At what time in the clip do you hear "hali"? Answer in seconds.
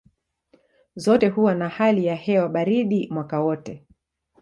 1.69-2.05